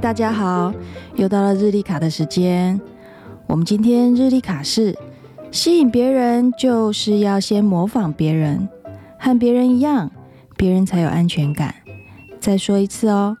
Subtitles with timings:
[0.00, 0.72] 大家好，
[1.16, 2.80] 又到了日历卡的时间。
[3.46, 4.96] 我们今天日历卡是
[5.50, 8.66] 吸引别人，就是要先模仿别人，
[9.18, 10.10] 和别人一样，
[10.56, 11.74] 别人才有安全感。
[12.40, 13.36] 再说一次哦，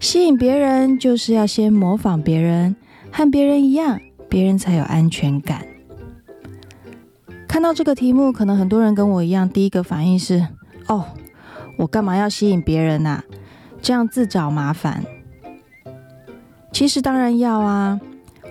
[0.00, 2.74] 吸引别人就是要先模仿别人，
[3.12, 5.64] 和别人一样，别人才有安全感。
[7.46, 10.48] 看到这个题目，可能很多人跟我一样，第一个反应是：
[10.88, 11.04] 哦，
[11.78, 13.22] 我干嘛要吸引别人啊？
[13.80, 15.04] 这样自找麻烦。
[16.82, 18.00] 其实当然要啊，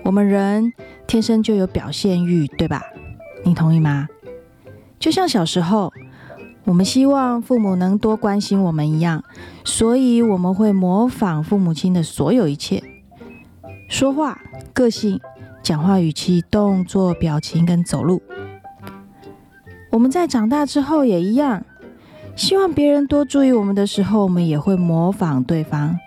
[0.04, 0.72] 我们人
[1.06, 2.82] 天生就有表现欲，对吧？
[3.44, 4.08] 你同意吗？
[4.98, 5.92] 就像小时候，
[6.64, 9.22] 我们希望父母能多关心我们一样，
[9.64, 12.82] 所以我们会模仿父母亲的所有一切，
[13.90, 14.40] 说话、
[14.72, 15.20] 个性、
[15.62, 18.22] 讲话语气、动作、表情跟走路。
[19.90, 21.62] 我们在长大之后也一样，
[22.34, 25.98] 希望别人多注意我们的时候，我们也会模仿对方。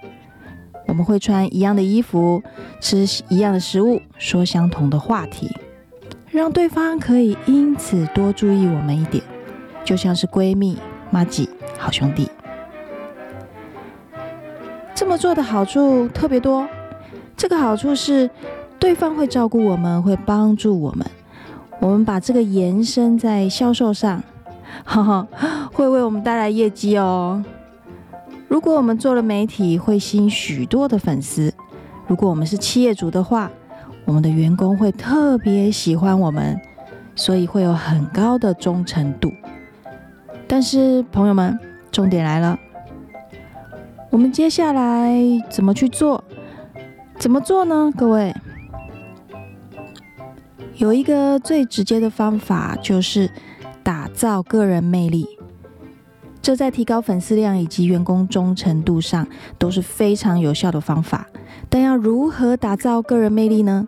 [0.95, 2.41] 我们会穿一样的衣服，
[2.79, 5.53] 吃一样的食物，说相同的话题，
[6.31, 9.21] 让对方可以因此多注意我们一点，
[9.83, 10.77] 就像是闺蜜、
[11.11, 12.31] 妈吉、好兄弟。
[14.93, 16.65] 这么做的好处特别多。
[17.35, 18.29] 这个好处是，
[18.79, 21.05] 对方会照顾我们，会帮助我们。
[21.81, 24.23] 我们把这个延伸在销售上，
[24.85, 25.27] 哈哈，
[25.73, 27.43] 会为我们带来业绩哦。
[28.55, 31.51] 如果我们做了媒体，会吸引许多的粉丝；
[32.07, 33.51] 如果我们是企业主的话，
[34.05, 36.57] 我们的员工会特别喜欢我们，
[37.17, 39.29] 所以会有很高的忠诚度。
[40.47, 41.59] 但是，朋友们，
[41.91, 42.57] 重点来了，
[44.09, 45.13] 我们接下来
[45.49, 46.23] 怎么去做？
[47.19, 47.91] 怎么做呢？
[47.97, 48.33] 各位，
[50.77, 53.29] 有一个最直接的方法，就是
[53.83, 55.27] 打造个人魅力。
[56.45, 61.27] 这在提高粉丝量以及员工忠诚度上都是非常有效的方法。
[61.71, 63.87] 但要如何打造个人魅力呢？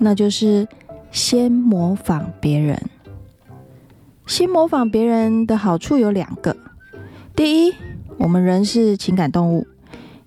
[0.00, 0.66] 那就是
[1.12, 2.76] 先模仿别人。
[4.26, 6.56] 先模仿别人的好处有两个：
[7.36, 7.74] 第一，
[8.18, 9.64] 我们人是情感动物，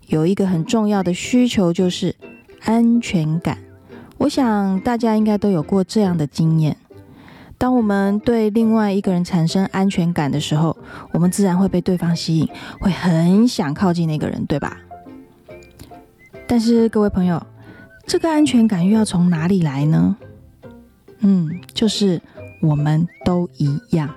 [0.08, 2.16] 有一个很重要的需求就是
[2.62, 3.58] 安全感。
[4.18, 6.78] 我想大家应该都有过这样的经验。
[7.63, 10.75] 当我们对另外一个人产生安全感的时候，
[11.13, 12.46] 我们自然会被对方吸引，
[12.81, 14.78] 会很想靠近那个人，对吧？
[16.46, 17.41] 但是各位朋友，
[18.06, 20.18] 这个安全感又要从哪里来呢？
[21.19, 22.22] 嗯，就是
[22.62, 24.13] 我们都一样。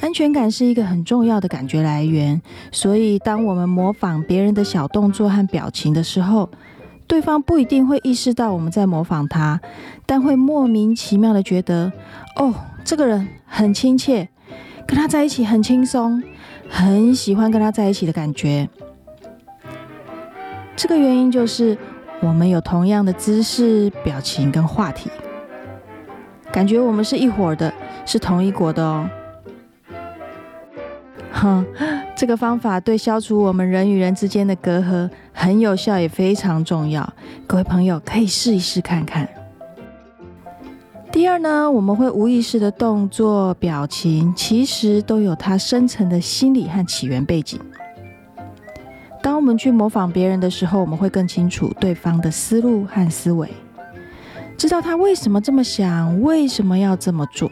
[0.00, 6.50] 安全感是一个很重要的感觉来源，所以当我们模仿别人的小动作和表情的时候，
[7.06, 9.60] 对方不一定会意识到我们在模仿他，
[10.06, 11.92] 但会莫名其妙的觉得，
[12.36, 12.54] 哦，
[12.84, 14.28] 这个人很亲切，
[14.86, 16.22] 跟他在一起很轻松，
[16.68, 18.68] 很喜欢跟他在一起的感觉。
[20.76, 21.78] 这个原因就是
[22.20, 25.10] 我们有同样的姿势、表情跟话题，
[26.50, 27.72] 感觉我们是一伙的，
[28.04, 29.08] 是同一国的哦。
[31.30, 31.64] 哼，
[32.24, 37.06] 这个方法对消除我们人与人之间的隔阂很有效，也非常重要。
[37.46, 39.28] 各位朋友可以试一试看看。
[41.12, 47.60] 第二呢，我们会无意识的动作、表情，其实都有它深层的心理和起源背景。
[49.22, 53.50] 当我们去模仿别人的时候，我们会更清楚对方的思路和思维，
[54.56, 57.50] 知道他为什么这么想，为什么要这么做。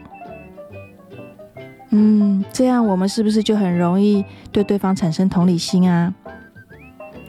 [1.94, 6.12] 嗯，这样我们是不是就很容易对对方产生同理心啊？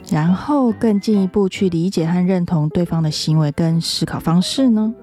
[0.09, 4.94] 然后更进一步去理解和认同对方的行为跟思考方式呢？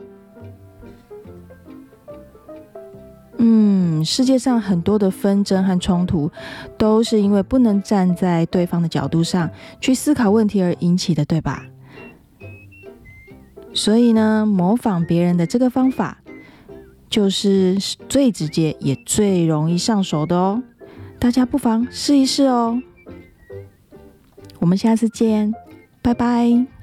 [3.37, 6.31] 嗯，世界上很多的纷争和冲突，
[6.79, 11.67] 都是因为不能站在对方的角度上去思考问题而引起的，对吧？
[13.75, 16.17] 所以呢，模仿别人的这个方法。
[17.11, 17.77] 就是
[18.09, 20.63] 最直接也最容易上手的哦，
[21.19, 22.81] 大家不妨试一试哦。
[24.61, 25.53] 我们下次见，
[26.01, 26.80] 拜拜。